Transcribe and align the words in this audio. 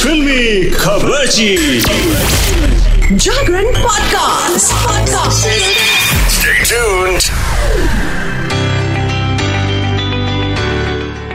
फिल्मी 0.00 0.70
खबरची 0.74 1.56
जागरण 3.16 3.66
podcast 3.82 4.72
podcast 4.84 5.46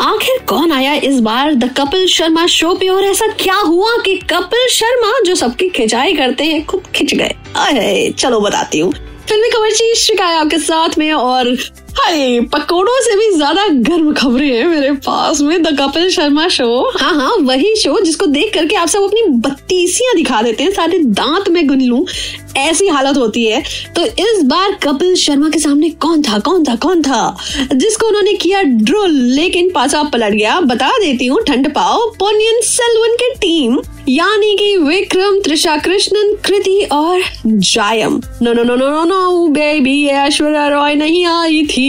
आखिर 0.02 0.40
कौन 0.48 0.72
आया 0.72 0.94
इस 0.94 1.20
बार 1.20 1.54
द 1.54 1.70
कपिल 1.78 2.08
शर्मा 2.08 2.46
शो 2.48 2.74
पे? 2.74 2.88
और 2.88 3.04
ऐसा 3.04 3.28
क्या 3.40 3.56
हुआ 3.56 3.92
कि 4.06 4.16
कपिल 4.30 4.68
शर्मा 4.72 5.12
जो 5.26 5.36
सबकी 5.36 5.70
खिंचाई 5.70 6.14
करते 6.14 6.44
हैं 6.44 6.66
खुद 6.66 6.84
खिंच 6.96 7.14
गए। 7.14 7.36
अरे 7.56 8.14
चलो 8.20 8.40
बताती 8.40 8.80
हूँ। 8.80 8.94
फिल्मी 9.30 9.50
कवरची 9.50 9.94
शिकाय 9.96 10.36
आपके 10.36 10.58
साथ 10.60 10.98
में 10.98 11.12
और 11.14 11.56
हाय, 11.98 12.40
पकोड़ों 12.54 13.00
से 13.02 13.16
भी 13.18 13.30
ज़्यादा 13.32 13.68
गर्म 13.68 14.12
खबरें 14.14 14.48
हैं 14.48 14.66
मेरे 14.68 14.92
पास 15.06 15.42
में। 15.42 15.62
द 15.64 15.68
कपिल 15.80 16.10
शर्मा 16.12 16.48
शो 16.48 16.68
हाँ 16.98 17.14
हाँ 17.16 17.36
वही 17.42 17.76
शो 17.76 18.00
जिसको 18.00 18.26
देख 18.28 18.54
करके 18.54 18.76
आप 18.76 18.88
सब 18.88 19.04
अपनी 19.04 19.22
बत्तीसियाँ 19.40 20.16
दिखा 20.16 20.42
देते 20.42 20.64
हैं, 20.64 20.72
सारे 20.72 21.00
दांत 21.00 21.50
में 21.50 21.68
गुन 21.68 21.82
लूँ, 21.82 22.06
ऐसी 22.58 22.88
हालत 22.88 23.18
होती 23.18 23.46
है। 23.46 23.64
तो 23.96 24.06
इस 24.06 24.42
बार 24.44 24.78
कपिल 24.84 25.16
शर्मा 25.16 25.50
के 25.50 25.60
सामने 25.60 25.90
कौन 26.02 26.22
था 26.22 26.40
कौन 26.40 26.64
था 26.64 26.76
कौन 26.78 27.02
था? 27.02 27.38
जिसको 27.74 28.08
उन्होंने 28.08 28.34
किया 28.36 28.62
ड्रोल, 28.64 29.12
लेकिन 29.12 29.72
पासा 29.72 30.04
पलट 30.04 30.34
गया। 30.34 30.60
बता 30.62 30.92
देती 30.98 31.26
हूँ, 31.26 31.42
ठंड 31.48 31.74
पाओ। 31.76 32.08
पोनियन 32.20 32.62
सेल्वन 32.66 33.16
की 33.16 33.34
टीम, 33.42 33.80
यानी 34.10 34.56
कि 34.58 34.76
विक्रम, 34.78 35.40
त्रिशा, 35.40 35.78
कृष्णन, 35.78 36.36
कृति 36.46 36.80
और 36.92 37.22
Jayam. 37.46 38.22
No 38.42 38.54
no 38.54 38.64
no 38.64 38.76
no 38.76 38.90
no 38.90 39.04
no 39.06 39.48
baby 39.50 40.06
Aishwarya 40.08 40.68
Rai 40.68 40.96
नहीं 40.96 41.26
आई 41.28 41.66
थी। 41.68 41.85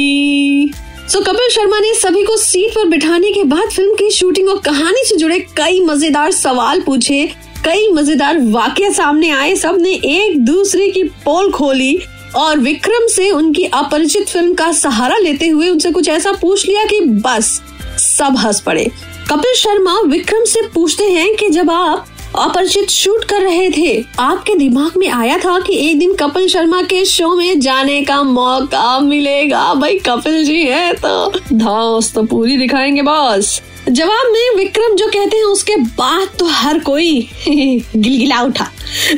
सो 1.08 1.20
कपिल 1.20 1.48
शर्मा 1.50 1.78
ने 1.78 1.92
सभी 1.94 2.22
को 2.24 2.36
सीट 2.36 2.74
पर 2.74 2.84
बिठाने 2.84 3.30
के 3.32 3.44
बाद 3.44 3.70
फ़िल्म 3.70 3.94
की 3.94 4.10
शूटिंग 4.10 4.48
और 4.48 4.58
कहानी 4.58 5.04
से 5.04 5.16
जुड़े 5.16 5.38
कई 5.56 5.80
मज़ेदार 5.80 6.32
सवाल 6.32 6.80
पूछे। 6.80 7.26
कई 7.64 7.88
मज़ेदार 7.92 8.38
वाक्य 8.40 8.90
सामने 8.92 9.30
आए। 9.30 9.54
सबने 9.56 9.90
एक 9.90 10.38
दूसरे 10.44 10.88
की 10.88 11.02
पोल 11.24 11.50
खोली 11.52 11.98
और 12.36 12.58
विक्रम 12.58 13.06
से 13.06 13.30
उनकी 13.30 13.64
अपरिचित 13.64 14.28
फ़िल्म 14.28 14.54
का 14.54 14.72
सहारा 14.72 15.16
लेते 15.16 15.48
हुए 15.48 15.68
उनसे 15.68 15.90
कुछ 15.90 16.08
ऐसा 16.08 16.32
पूछ 16.32 16.66
लिया 16.68 16.84
कि 16.84 17.00
बस, 17.00 17.60
सब 17.98 18.36
हंस 18.36 18.60
पड़े। 18.60 18.84
कपिल 19.30 19.54
शर्मा 19.54 20.00
विक्रम 20.00 20.44
से 20.44 20.62
पूछते 20.74 21.04
हैं 21.04 21.34
कि 21.36 21.48
जब 21.48 21.70
आप 21.70 22.06
अपरिचित 22.38 22.90
शूट 22.90 23.24
कर 23.24 23.40
रहे 23.40 23.70
थे। 23.70 24.04
आपके 24.18 24.54
दिमाग 24.54 24.92
में 24.96 25.08
आया 25.08 25.38
था 25.38 25.60
कि 25.60 25.90
एक 25.90 25.98
दिन 25.98 26.14
कपिल 26.14 26.48
शर्मा 26.48 26.82
के 26.82 27.04
शो 27.04 27.34
में 27.34 27.60
जाने 27.60 28.02
का 28.02 28.22
मौका 28.22 29.00
मिलेगा। 29.00 29.74
भाई, 29.74 29.98
कपिल 29.98 30.44
जी 30.44 30.62
है 30.62 30.92
तो 30.92 31.32
धौस 31.52 32.12
तो 32.12 32.22
पूरी 32.22 32.56
दिखाएँगे 32.56 33.02
बॉस। 33.02 33.62
जवाब 33.88 34.26
में 34.32 34.56
विक्रम 34.56 34.96
जो 34.96 35.06
कहते 35.06 35.36
हैं, 35.36 35.44
उसके 35.44 35.76
बाद 35.76 36.28
तो 36.38 36.46
हर 36.46 36.78
कोई 36.78 37.28
गिलगिला 37.96 38.42
उठा। 38.42 38.70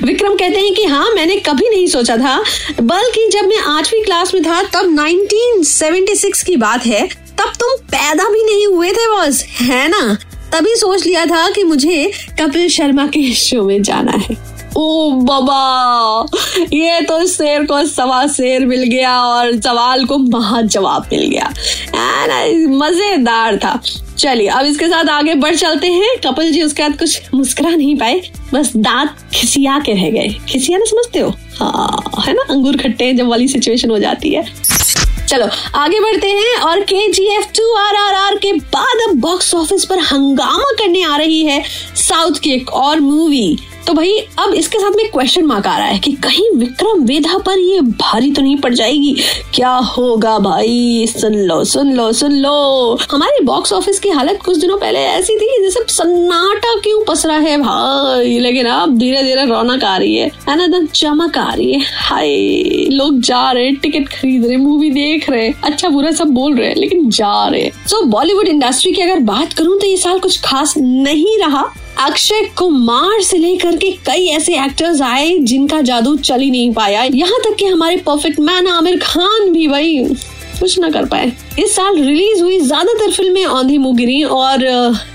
विक्रम 0.04 0.34
कहते 0.34 0.60
हैं 0.60 0.74
कि 0.74 0.84
हाँ 0.84 1.10
मैंने 1.10 1.36
कभी 1.36 1.68
नहीं 1.68 1.86
सोचा 1.86 2.16
था, 2.16 2.44
बल्कि 2.80 3.28
जब 3.28 3.46
मैं 3.46 3.58
आठवीं 3.58 4.04
क्लास 4.04 4.34
में 4.34 4.44
था, 4.44 4.62
तब 4.62 4.86
1976 4.86 6.42
की 6.42 6.56
बात 6.56 6.86
है, 6.86 7.06
तब 7.06 7.52
तुम 7.60 7.76
पैदा 7.76 8.28
भी 8.28 8.44
नहीं 8.44 8.66
हुए 8.66 8.92
थे 8.92 9.10
बॉस, 9.10 9.44
है 9.60 9.88
ना? 9.88 10.18
तभी 10.52 10.76
सोच 10.76 11.06
लिया 11.06 11.26
था 11.26 11.50
कि 11.50 11.64
मुझे 11.64 12.12
कपिल 12.40 12.68
शर्मा 12.68 13.06
के 13.06 13.32
शो 13.34 13.64
में 13.64 13.82
जाना 13.82 14.12
है। 14.12 14.58
ओ, 14.76 15.10
बाबा! 15.10 16.26
ये 16.72 17.00
तो 17.00 17.26
शेर 17.26 17.64
को 17.64 17.84
सवा 17.84 18.26
शेर 18.26 18.66
मिल 18.66 18.82
गया 18.82 19.20
और 19.20 19.60
सवाल 19.60 20.04
को 20.04 20.18
महा 20.18 20.62
जवाब 20.62 21.06
मिल 21.12 21.26
गया। 21.28 21.54
मज़ेदार 22.68 23.56
था। 23.56 23.80
चलिए, 24.18 24.48
अब 24.48 24.66
इसके 24.66 24.86
साथ 24.86 25.08
आगे 25.08 25.34
बढ़ 25.34 25.54
चलते 25.54 25.86
हैं। 25.86 26.16
कपिल 26.26 26.52
जी, 26.52 26.62
उसके 26.62 26.82
बाद 26.82 26.98
कुछ 26.98 27.20
मुस्कुरा 27.34 27.70
नहीं 27.70 27.96
पाए। 27.96 28.22
बस 28.54 28.72
दांत 28.76 29.16
खिसिया 29.34 29.78
के 29.78 29.92
रह 29.92 30.10
गए। 30.10 30.36
खिसिया 30.48 30.78
ना 30.78 30.84
समझते 30.84 31.18
हो? 31.18 31.34
हाँ 31.60 32.02
है 32.26 32.32
ना? 32.32 32.42
अंगूर 32.50 32.76
खट्टे 32.76 33.12
जब 33.12 33.26
वाली 33.26 33.48
सिचुएशन 33.48 33.90
हो 33.90 33.98
जाती 33.98 34.30
है। 34.30 34.44
चलो, 35.28 35.46
आगे 35.74 36.00
बढ़ते 36.00 36.28
हैं 36.28 36.56
और 36.60 36.80
K 36.80 37.08
G 37.12 37.24
F 37.36 37.46
two 37.56 37.72
R 37.74 37.96
R 37.96 38.14
R 38.14 38.36
के 38.36 38.52
बाद 38.52 39.08
अब 39.08 39.16
बॉक्स 39.20 39.54
ऑफ़िस 39.54 39.84
पर 39.84 39.98
हंगामा 39.98 40.72
करने 40.78 41.02
आ 41.02 41.16
रही 41.16 41.44
है 41.44 41.62
साउथ 41.96 42.38
की 42.38 42.50
एक 42.50 42.70
और 42.72 43.00
मूवी 43.00 43.58
तो 43.86 43.92
भाई, 43.94 44.12
अब 44.38 44.54
इसके 44.54 44.78
साथ 44.78 44.90
में 44.96 45.10
क्वेश्चन 45.10 45.44
मार्क 45.46 45.66
आ 45.66 45.76
रहा 45.78 45.86
है 45.86 45.98
कि 45.98 46.12
कहीं 46.12 46.48
विक्रम 46.56 47.04
वेधा 47.04 47.38
पर 47.38 47.58
ये 47.58 47.80
भारी 47.80 48.32
तो 48.32 48.42
नहीं 48.42 48.56
पड़ 48.56 48.74
जाएगी? 48.74 49.14
क्या 49.54 49.70
होगा 49.70 50.38
भाई? 50.38 51.06
सुन 51.08 51.34
लो 51.34 51.64
सुन 51.64 51.92
लो 51.92 52.12
सुन 52.12 52.32
लो। 52.32 52.98
हमारे 53.10 53.44
बॉक्स 53.44 53.72
ऑफ़िस 53.72 54.00
की 54.00 54.08
हालत 54.08 54.38
कुछ 54.44 54.56
दिनों 54.56 54.76
पहले 54.78 54.98
ऐसी 54.98 55.36
थी 55.36 55.62
जैसे 55.62 55.84
सन्नाटा 55.88 56.74
क्यों 56.74 57.04
पसरा 57.04 57.34
है 57.34 57.56
भाई। 57.56 58.38
लेकिन 58.38 58.66
अब 58.66 58.98
धीरे 58.98 59.22
धीरे 59.22 59.46
रौनक 59.46 59.84
आ 59.84 59.96
रही 59.96 60.16
है 60.16 60.30
चमक 60.86 61.38
आ 61.38 61.52
रही 61.54 61.72
है। 61.72 61.80
हाय। 61.80 62.77
लोग 62.88 63.20
जा 63.20 63.50
रहे 63.52 63.64
हैं, 63.64 63.74
टिकट 63.76 64.08
खरीद 64.08 64.44
रहे 64.46 64.56
मूवी 64.56 64.90
देख 64.90 65.28
रहे 65.30 65.46
हैं। 65.46 65.54
अच्छा 65.64 65.88
बुरा 65.88 66.10
सब 66.10 66.28
बोल 66.28 66.56
रहे 66.56 66.68
हैं, 66.68 66.76
लेकिन 66.76 67.08
जा 67.10 67.46
रहे 67.48 67.62
हैं। 67.62 67.86
सो 67.86 68.04
बॉलीवुड 68.06 68.48
इंडस्ट्री 68.48 68.92
की 68.92 69.02
अगर 69.02 69.20
बात 69.24 69.52
करूँ 69.52 69.78
तो 69.80 69.86
ये 69.86 69.96
साल 69.96 70.18
कुछ 70.18 70.40
खास 70.40 70.74
नहीं 70.78 71.38
रहा। 71.38 71.64
अक्षय 72.00 72.42
कुमार 72.56 73.22
से 73.22 73.38
लेकर 73.38 73.76
के 73.76 73.90
कई 74.06 74.26
ऐसे 74.26 74.54
एक्टर्स 74.54 75.00
आए 75.02 75.38
जिनका 75.38 75.80
जादू 75.80 76.14
चल 76.16 76.40
ही 76.40 76.50
नहीं 76.50 76.72
पाया। 76.72 77.02
यहाँ 77.04 77.38
तक 77.44 77.56
कि 77.58 77.64
हमारे 77.64 77.96
परफेक्ट 77.96 78.40
मैन 78.40 78.66
आमिर 78.66 78.98
खान 79.02 79.50
भी, 79.52 79.66
भाई। 79.68 80.04
कुछ 80.60 80.78
ना 80.78 80.90
कर 80.90 81.04
पाए। 81.04 81.32
इस 81.58 81.74
साल 81.74 81.96
रिलीज़ 81.96 82.42
हुई 82.42 82.58
ज़्यादातर 82.60 83.12
फ़िल्में 83.12 83.44
औंधी 83.46 83.78
मुगिरी 83.78 84.22
और 84.24 84.58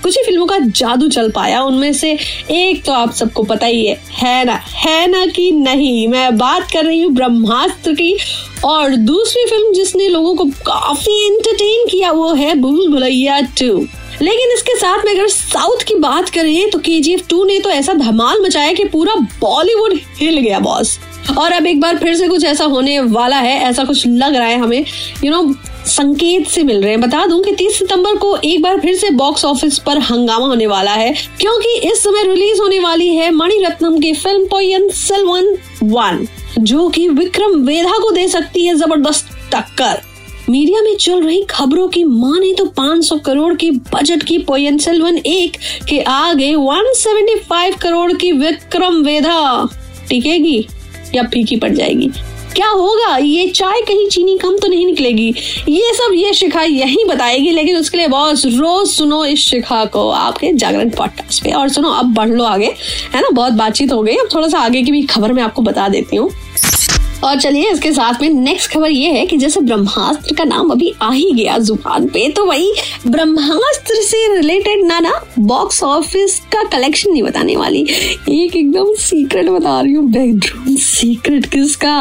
कुछ 0.02 0.16
ही 0.18 0.22
फ़िल्मों 0.24 0.46
का 0.46 0.58
जादू 0.58 1.08
चल 1.08 1.30
पाया। 1.30 1.62
उनमें 1.62 1.92
से 1.92 2.12
एक 2.52 2.84
तो 2.84 2.92
आप 2.92 3.12
सबको 3.14 3.42
पता 3.44 3.66
ही 3.66 3.84
है 3.86 3.98
है 4.12 4.44
ना 4.44 4.60
है 4.76 5.06
ना 5.06 5.24
कि 5.26 5.50
नहीं, 5.52 6.06
मैं 6.08 6.36
बात 6.38 6.70
कर 6.72 6.84
रही 6.84 7.02
हूँ 7.02 7.12
ब्रह्मास्त्र 7.14 7.94
की। 7.94 8.16
और 8.64 8.94
दूसरी 8.96 9.44
फ़िल्म 9.46 9.72
जिसने 9.72 10.08
लोगों 10.08 10.34
को 10.34 10.44
काफ़ी 10.66 11.24
एंटरटेन 11.26 11.86
किया 11.90 12.10
वो 12.12 12.32
है 12.34 12.54
भूल 12.54 12.88
भुलैया 12.90 13.40
टू। 13.60 13.86
लेकिन 14.22 14.50
इसके 14.52 14.76
साथ 14.76 15.04
में 15.04 15.12
अगर 15.12 15.28
साउथ 15.28 15.82
की 15.82 15.94
बात 15.94 16.28
करें 16.30 16.70
तो 16.70 16.78
के 16.78 17.00
जी 17.00 17.12
एफ़ 17.14 17.22
टू 17.30 17.44
ने 17.44 17.58
तो 17.60 17.70
ऐसा 17.70 17.94
धमाल 17.94 18.42
मचाया 18.42 18.72
कि 18.72 18.84
पूरा 18.84 19.14
बॉलीवुड 19.40 19.98
हिल 20.18 20.38
गया, 20.38 20.58
बॉस। 20.60 20.98
और 21.38 21.52
अब 21.52 21.66
एक 21.66 21.80
बार 21.80 21.98
फिर 21.98 22.14
से 22.14 22.28
कुछ 22.28 22.44
ऐसा 22.44 22.64
होने 22.64 22.98
वाला 23.00 23.36
है 23.36 23.58
ऐसा 23.60 23.84
कुछ 23.84 24.06
लग 24.06 24.34
रहा 24.34 24.46
है 24.46 24.58
हमें। 24.58 24.78
यू 24.78 24.84
you 25.22 25.30
नो 25.30 25.42
know, 25.42 25.54
संकेत 25.86 26.46
से 26.48 26.62
मिल 26.62 26.80
रहे 26.82 26.90
हैं। 26.90 27.00
बता 27.00 27.24
दूँ 27.26 27.42
कि 27.42 27.52
30 27.52 27.78
सितंबर 27.78 28.16
को 28.16 28.36
एक 28.36 28.62
बार 28.62 28.80
फिर 28.80 28.96
से 28.96 29.10
बॉक्स 29.10 29.44
ऑफ़िस 29.44 29.78
पर 29.78 29.98
हंगामा 30.00 30.46
होने 30.46 30.66
वाला 30.66 30.92
है 30.92 31.12
क्योंकि 31.40 31.76
इस 31.88 32.02
समय 32.04 32.24
रिलीज़ 32.24 32.60
होने 32.62 32.78
वाली 32.80 33.08
है 33.08 33.30
मणिरत्नम 33.30 33.98
की 34.00 34.12
फ़िल्म 34.12 34.46
पोयन 34.46 34.88
सेल्वन 34.88 35.56
वन 35.82 36.26
जो 36.58 36.88
कि 36.88 37.08
विक्रम 37.08 37.56
वेधा 37.66 37.98
को 37.98 38.10
दे 38.10 38.28
सकती 38.28 38.66
है 38.66 38.74
ज़बरदस्त 38.74 39.28
टक्कर। 39.54 40.00
मीडिया 40.50 40.82
में 40.82 40.96
चल 40.96 41.22
रही 41.22 41.42
खबरों 41.50 41.88
की 41.88 42.04
माने 42.04 42.52
तो 42.54 42.64
500 42.76 43.18
करोड़ 43.18 43.54
की 43.54 43.70
बजट 43.70 44.22
की 44.22 44.38
पोयन 44.38 44.78
सेल्वन 44.78 45.18
एक 45.18 45.56
के 45.88 46.00
आगे 46.00 46.52
175 46.54 47.78
करोड़ 47.80 48.12
की 48.12 48.32
विक्रम 48.32 49.02
वेधा। 49.02 49.68
टिकेगी? 50.08 50.66
या 51.16 51.22
फीकी 51.22 51.56
पड़ 51.56 51.72
जाएगी। 51.72 52.10
क्या 52.56 52.68
होगा? 52.68 53.16
ये 53.16 53.48
चाय 53.48 53.80
कहीं 53.80 54.08
चीनी 54.08 54.38
कम 54.38 54.58
तो 54.58 54.68
नहीं 54.68 54.86
निकलेगी। 54.86 55.34
ये 55.68 55.92
सब 55.94 56.12
ये 56.14 56.32
शिखा 56.32 56.62
यही 56.62 57.04
बताएगी, 57.08 57.50
लेकिन 57.50 57.76
उसके 57.76 57.98
लिए 57.98 58.08
बॉस, 58.08 58.46
रोज 58.46 58.88
सुनो 58.88 59.24
इस 59.24 59.38
शिखा 59.38 59.84
को 59.84 60.10
आपके 60.10 60.52
जागरण 60.52 60.90
पॉडकास्ट 60.90 61.44
पे। 61.44 61.50
और 61.50 61.68
सुनो, 61.68 61.88
अब 61.88 62.14
बढ़ 62.14 62.28
लो 62.28 62.44
आगे। 62.44 62.74
है 63.14 63.20
ना? 63.20 63.28
बहुत 63.32 63.52
बातचीत 63.52 63.92
हो 63.92 64.02
गई। 64.02 64.14
अब 64.14 64.28
थोड़ा 64.34 64.48
सा 64.48 64.58
आगे 64.58 64.82
की 64.82 64.92
भी 64.92 65.02
खबर 65.02 65.32
मैं 65.32 65.42
आपको 65.42 65.62
बता 65.62 65.88
देती 65.88 66.16
हूँ। 66.16 66.30
और 67.24 67.40
चलिए 67.40 67.70
इसके 67.70 67.92
साथ 67.92 68.20
में 68.22 68.28
नेक्स्ट 68.30 68.70
खबर 68.70 68.90
ये 68.90 69.10
है 69.10 69.24
कि 69.26 69.36
जैसे 69.36 69.60
ब्रह्मास्त्र 69.60 70.34
का 70.34 70.44
नाम 70.44 70.70
अभी 70.70 70.92
आ 71.02 71.10
ही 71.10 71.30
गया 71.32 71.58
ज़ुबान 71.58 72.06
पे 72.08 72.28
तो 72.28 72.44
वही 72.46 72.72
ब्रह्मास्त्र 73.06 73.94
से 74.02 74.26
रिलेटेड 74.34 74.84
ना 74.86 74.98
ना 75.00 75.12
बॉक्स 75.38 75.82
ऑफ़िस 75.82 76.38
का 76.52 76.62
कलेक्शन 76.72 77.12
नहीं 77.12 77.22
बताने 77.22 77.56
वाली। 77.56 77.82
एक 77.82 78.56
एकदम 78.56 78.92
सीक्रेट 79.00 79.48
बता 79.48 79.80
रही 79.80 79.92
हूँ 79.92 80.04
बेडरूम 80.10 80.74
सीक्रेट 80.76 81.46
किसका? 81.46 81.94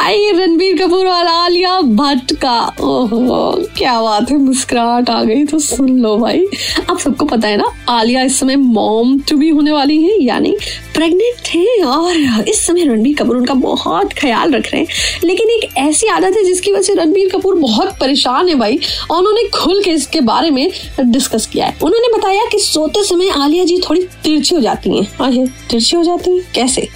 आई 0.00 0.30
रणबीर 0.32 0.76
कपूर 0.78 1.06
और 1.06 1.26
आलिया 1.26 1.80
भट्ट 1.80 2.32
का। 2.34 2.58
ओहो, 2.80 3.52
क्या 3.78 4.00
बात 4.02 4.30
है, 4.30 4.36
मुस्कुराहट 4.38 5.10
आ 5.10 5.22
गई 5.24 5.44
तो 5.44 5.58
सुन 5.58 5.98
लो 5.98 6.16
भाई। 6.16 6.44
आप 6.90 6.98
सबको 6.98 7.24
पता 7.24 7.48
है 7.48 7.56
ना, 7.56 7.72
आलिया 7.88 8.22
इस 8.22 8.38
समय 8.40 8.56
मॉम 8.56 9.18
टू 9.20 9.36
भी 9.36 9.48
होने 9.48 9.72
वाली 9.72 10.02
है, 10.02 10.22
यानी 10.22 10.56
प्रेग्नेंट 10.94 11.48
है, 11.48 11.84
और 11.84 12.48
इस 12.48 12.66
समय 12.66 12.84
रणबीर 12.84 13.16
कपूर, 13.16 13.36
उनका 13.36 13.54
बहुत 13.56 14.12
ख्याल 14.12 14.52
रख 14.60 14.72
रहे 14.72 14.82
हैं। 14.82 14.88
लेकिन 15.24 15.50
एक 15.50 15.76
ऐसी 15.76 16.06
आदत 16.06 16.36
है 16.36 16.44
जिसकी 16.44 16.72
वजह 16.72 16.82
से 16.82 16.94
रणबीर 16.94 17.28
कपूर 17.28 17.54
बहुत 17.54 17.88
परेशान 18.00 18.48
है 18.48 18.54
भाई, 18.54 18.78
और 19.10 19.18
उन्होंने 19.18 19.48
खुल 19.48 19.82
के 19.82 19.90
इसके 19.90 20.20
बारे 20.20 20.50
में 20.50 20.70
डिस्कस 21.00 21.46
किया 21.46 21.66
है। 21.66 21.78
उन्होंने 21.82 22.18
बताया 22.18 22.40
कि 22.52 22.58
सोते 22.58 23.04
समय 23.04 23.28
आलिया 23.28 23.64
जी 23.64 23.78
थोड़ी 23.78 24.02
तिरछी 24.24 24.54
हो 24.54 24.60
जाती 24.60 24.96
हैं। 24.96 25.08
आहे 25.20 25.46
तिरछी 25.46 25.96
हो 25.96 26.02
जाती 26.02 26.30
हैं? 26.30 26.52
कैसे? 26.54 26.88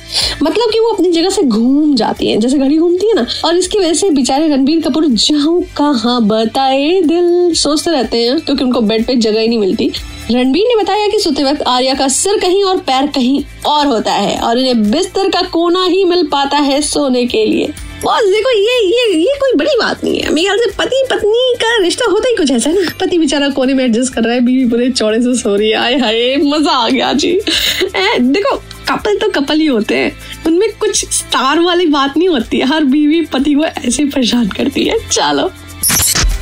मतलब 0.42 0.70
कि 0.72 0.78
वो 0.78 0.88
अपनी 0.88 1.12
जगह 1.12 1.30
से 1.30 1.42
घूम 1.42 1.94
जाती 1.94 2.28
हैं, 2.28 2.40
जैसे 2.40 2.58
घड़ी 2.58 2.78
घूमती 2.78 3.06
है 3.06 3.14
ना। 3.14 3.26
और 3.44 3.56
इसकी 3.56 3.78
वजह 3.78 3.92
से 3.92 4.10
बेचारे 4.10 4.48
रणबीर 4.48 4.80
कपूर 4.80 5.06
जाऊँ 5.06 5.62
कहाँ? 5.62 6.26
बताए 6.26 7.02
दिल, 7.02 7.54
सोचते 7.54 7.90
रहते 7.90 8.18
हैं, 8.18 8.40
क्योंकि 8.40 8.64
उनको 8.64 8.80
बेड 8.80 9.06
पे 9.06 9.16
जगह 9.16 9.40
ही 9.40 9.48
नहीं 9.48 9.58
मिलती। 9.58 9.92
रणबीर 10.30 10.64
ने 10.68 10.82
बताया 10.82 11.08
कि 11.08 11.18
सोते 11.18 11.42
वक्त 11.44 11.62
आर्या 11.62 11.94
का 11.94 12.06
सिर 12.08 12.38
कहीं 12.38 12.62
और 12.64 12.76
पैर 12.76 13.06
कहीं 13.06 13.42
और 13.66 13.86
होता 13.86 14.12
है 14.12 14.38
और 14.40 14.58
इन्हें 14.58 14.90
बिस्तर 14.90 15.28
का 15.28 15.42
कोना 15.42 15.84
ही 15.84 16.04
मिल 16.04 16.26
पाता 16.26 16.58
है 16.58 16.80
सोने 16.82 17.24
के 17.26 17.44
लिए। 17.44 17.66
बॉस 18.02 18.24
देखो 18.24 18.50
ये 18.50 18.78
ये 18.86 19.18
ये 19.18 19.34
कोई 19.40 19.52
बड़ी 19.56 19.76
बात 19.80 20.04
नहीं 20.04 20.20
है। 20.20 20.30
मेरे 20.30 20.46
ख्याल 20.46 20.58
से 20.58 20.70
पति 20.78 21.02
पत्नी 21.10 21.54
का 21.60 21.76
रिश्ता 21.82 22.10
होता 22.10 22.28
ही 22.28 22.34
कुछ 22.34 22.50
ऐसा 22.50 22.70
है 22.70 22.84
ना। 22.84 22.90
पति 23.00 23.18
बेचारा 23.18 23.48
कोने 23.48 23.74
में 23.74 23.84
एडजस्ट 23.84 24.14
कर 24.14 24.22
रहा 24.22 24.34
है 24.34 24.40
बीवी 24.40 24.64
पूरे 24.70 24.90
चौड़े 24.90 25.20
से 25.22 25.34
सो 25.34 25.54
रही 25.56 25.70
है। 25.70 25.76
आए 25.76 25.98
हाय 25.98 26.36
मज़ा 26.36 26.72
आ 26.72 26.88
गया 26.88 27.12
जी। 27.12 27.30
ए, 27.96 28.18
देखो 28.20 28.56
कपल 28.88 29.18
तो 29.18 29.28
कपल 29.30 29.60
ही 29.60 29.66
होते 29.66 29.96
हैं। 29.96 30.12
उनमें 30.46 30.68
कुछ 30.72 31.04
स्टार 31.14 31.60
वाली 31.60 31.86
बात 31.86 32.16
नहीं 32.16 32.28
होती। 32.28 32.58
है 32.58 32.66
हर 32.66 32.84
बीवी 32.84 33.20
पति 33.22 33.54
को 33.54 33.64
ऐसे 33.64 34.04
परेशान 34.04 34.48
करती 34.48 34.84
है। 34.84 34.98
चलो। 35.08 35.50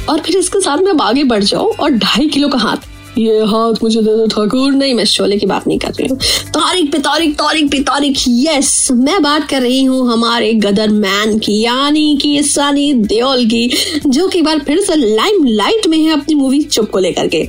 और 0.08 0.20
फिर 0.20 0.37
इसके 0.37 0.61
साथ 0.61 0.79
में 0.79 0.93
आगे 1.02 1.25
बढ़ 1.25 1.43
जाओ 1.43 1.73
और 1.73 1.90
ढाई 1.90 2.29
किलो 2.29 2.49
का 2.49 2.58
हाथ। 2.58 2.92
ये 3.19 3.38
हाथ 3.38 3.82
मुझे 3.82 4.00
दे 4.00 4.17
दो, 4.17 4.26
ठाकुर। 4.26 4.73
नहीं, 4.73 4.94
मैं 4.94 5.05
शोले 5.05 5.37
की 5.38 5.47
बात 5.47 5.67
नहीं 5.67 5.79
कर 5.79 5.91
रही 5.91 6.09
हूँ। 6.09 6.19
तारीख 6.49 6.93
पे 6.93 6.99
तारीख 6.99 7.35
तारीख 7.35 7.70
पे 7.70 7.81
तारीख। 7.81 8.19
यस 8.29 8.88
मैं 8.93 9.23
बात 9.23 9.49
कर 9.49 9.62
रही 9.62 9.82
हूँ 9.85 10.12
हमारे 10.12 10.53
गदर 10.55 10.88
मैन 10.88 11.38
की, 11.38 11.61
यानी 11.62 12.19
कि 12.23 12.43
सनी 12.43 12.93
देओल 12.94 13.44
की, 13.47 13.70
जो 14.06 14.29
कि 14.29 14.43
बार 14.43 14.59
फिर 14.59 14.81
से 14.81 14.97
लाइम 14.97 15.44
लाइट 15.44 15.87
में 15.87 15.99
है 15.99 16.12
अपनी 16.12 16.35
मूवी 16.35 16.62
चुप 16.62 16.91
को 16.91 16.99
लेकर 16.99 17.26
के। 17.26 17.44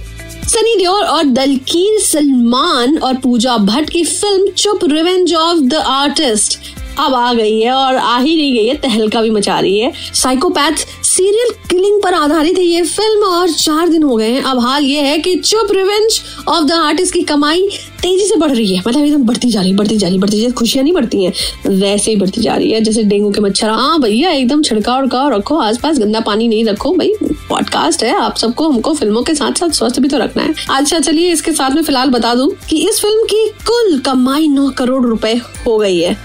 सनी 0.47 0.75
देओल 0.75 1.03
और 1.03 1.23
दलकीर 1.23 1.99
सलमान 1.99 2.97
और 2.97 3.13
पूजा 3.13 3.57
भट्ट 3.57 3.89
की 3.89 4.03
फ़िल्म 4.03 4.47
चुप 4.47 4.79
रिवेंज 4.83 5.33
ऑफ़ 5.33 5.59
द 5.59 5.73
आर्टिस्ट 5.73 6.59
अब 6.99 7.13
आ 7.13 7.33
गई 7.33 7.59
है 7.59 7.71
और 7.71 7.95
आ 7.95 8.17
ही 8.17 8.35
नहीं 8.35 8.53
गई 8.53 8.65
है, 8.65 8.75
तहलका 8.77 9.21
भी 9.21 9.29
मचा 9.29 9.59
रही 9.59 9.79
है। 9.79 9.91
साइकोपैथ 10.13 10.85
सीरियल 11.05 11.51
किलिंग 11.69 12.01
पर 12.03 12.13
आधारित 12.13 12.57
है 12.57 12.63
ये 12.63 12.81
फ़िल्म 12.83 13.23
और 13.25 13.49
चार 13.49 13.87
दिन 13.89 14.03
हो 14.03 14.15
गए 14.15 14.29
हैं। 14.29 14.41
अब 14.41 14.59
हाल 14.59 14.83
ये 14.83 15.01
है 15.01 15.17
कि 15.17 15.35
चुप 15.35 15.71
रिवेंज 15.71 16.19
ऑफ़ 16.47 16.63
द 16.63 16.71
आर्टिस्ट 16.71 17.13
की 17.13 17.21
कमाई 17.23 17.67
तेज़ी 18.01 18.25
से 18.25 18.35
बढ़ 18.35 18.51
रही 18.51 18.75
है। 18.75 18.83
मतलब 18.87 19.03
एकदम 19.03 19.23
बढ़ती 19.23 19.49
जा 19.49 19.61
रही 19.61 19.69
है, 19.69 19.75
बढ़ती 19.77 19.97
जा 19.97 20.07
रही 20.07 20.17
बढ़ती 20.17 20.37
जा 20.37 20.43
रही 20.43 20.53
खुशियाँ 20.53 20.83
नहीं 20.83 20.93
बढ़ती 20.93 21.23
हैं, 21.23 21.33
वैसे 21.69 22.11
ही 22.11 22.17
बढ़ती 22.17 22.41
जा 22.41 22.55
रही 22.55 22.71
है। 22.71 22.81
जैसे 22.81 23.03
डेंगू 23.03 23.31
के 23.31 23.41
मच्छर। 23.41 23.69
हाँ 23.69 23.99
भैया, 24.01 24.29
एकदम 24.29 24.61
छिड़काव, 24.61 25.01
उड़काव 25.01 25.29
रखो, 25.33 25.57
आसपास 25.57 25.99
गंदा 25.99 26.19
पानी 26.19 26.47
नहीं 26.47 26.65
रखो। 26.65 26.93
भाई 26.93 27.13
पॉडकास्ट 27.49 28.03
है, 28.03 28.15
आप 28.15 28.37
सबको, 28.37 28.69
हमको 28.69 28.93
फ़िल्मों 28.93 29.23
के 29.23 29.35
साथ 29.35 29.59
साथ 29.59 29.69
स्वस्थ 29.69 29.99
भी 29.99 30.07
तो 30.07 30.17
रखना 30.17 30.43
है। 30.43 30.53
अच्छा 30.71 30.99
चलिए 30.99 31.31
इसके 31.31 31.51
साथ 31.51 31.71
में 31.71 31.83
फ़िलहाल 31.83 32.09
बता 32.09 32.33
दूँ 32.35 32.49
कि 32.69 32.87
इस 32.89 33.01
फ़िल्म 33.01 33.23
की 33.25 33.47
कुल 33.67 33.99
कमाई 33.99 34.47
नौ 34.47 34.69
करोड़ 34.69 35.05
रुपए 35.05 35.33
हो 35.67 35.77
गई 35.77 35.99
है। 35.99 36.17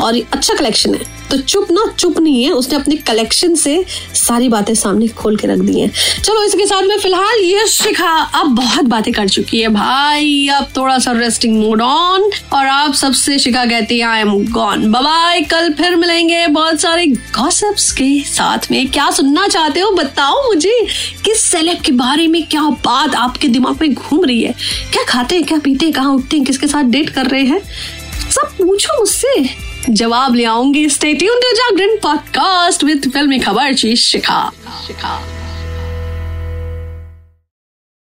और 0.00 0.20
अच्छा 0.32 0.54
कलेक्शन 0.54 0.94
है। 0.94 1.12
तो 1.30 1.36
चुप 1.38 1.68
ना, 1.70 1.84
चुप 1.98 2.18
नहीं 2.18 2.44
है। 2.44 2.50
उसने 2.50 2.76
अपने 2.76 2.96
कलेक्शन 2.96 3.54
से 3.54 3.84
सारी 4.14 4.48
बातें 4.48 4.74
सामने 4.74 5.08
खोल 5.08 5.36
के 5.36 5.46
रख 5.46 5.58
दी 5.58 5.80
हैं। 5.80 5.90
चलो, 6.24 6.42
इसके 6.42 6.66
साथ 6.66 6.82
में 6.82 6.98
फ़िलहाल 6.98 7.38
ये 7.38 7.66
शिखा 7.66 8.10
अब 8.34 8.46
बहुत 8.46 8.84
बातें 8.84 9.12
कर 9.14 9.28
चुकी 9.28 9.60
है। 9.60 9.68
भाई, 9.68 10.48
अब 10.48 10.68
थोड़ा 10.76 10.98
सा 10.98 11.12
रेस्टिंग 11.12 11.58
मोड 11.60 11.80
ऑन 11.80 12.30
और 12.52 12.66
आप 12.66 12.94
सबसे 12.94 13.38
शिखा 13.38 13.64
कहती 13.64 13.98
है 13.98 14.06
आई 14.06 14.20
एम 14.20 14.52
गॉन 14.52 14.92
बाय 14.92 15.40
कल 15.40 15.72
फिर 15.72 15.96
मिलेंगे 15.96 16.46
बहुत 16.46 16.80
सारे 16.80 17.06
गॉसिप्स 17.06 17.92
के 17.92 18.22
साथ 18.26 18.58
में। 18.70 18.88
क्या 18.88 19.10
सुनना 19.10 19.48
चाहते 19.48 19.80
हो? 19.80 19.90
बताओ 19.90 20.46
मुझे, 20.46 20.86
किस 21.24 21.40
सेलेब 21.40 21.80
के 21.80 21.92
बारे 21.92 22.26
में 22.26 22.46
क्या 22.46 22.62
बात 22.62 23.14
आपके 23.14 23.48
दिमाग 23.48 23.78
में 23.80 23.94
घूम 23.94 24.24
रही 24.24 24.42
है? 24.42 24.54
क्या 24.92 25.04
खाते 25.04 25.34
हैं, 25.34 25.44
क्या 25.44 25.58
पीते 25.58 25.86
हैं, 25.86 25.94
कहाँ 25.94 26.14
उठते 26.14 26.36
हैं, 26.36 26.46
किसके 26.46 26.66
साथ 26.66 26.82
डेट 26.82 27.10
कर 27.10 27.26
रहे 27.26 27.44
हैं? 27.44 27.60
सब 28.30 28.56
पूछो 28.58 28.98
मुझसे। 28.98 29.73
जवाब 29.90 30.34
ले 30.34 30.44
आऊँगी। 30.44 30.88
स्टेट 30.88 31.22
जागरण 31.22 31.96
पॉडकास्ट 31.96 32.84
विद 32.84 33.10
फिल्मी 33.12 33.38
खबर 33.38 33.74
चीज़ 33.74 34.00
शिखा 34.00 34.52
शिखा 34.86 35.20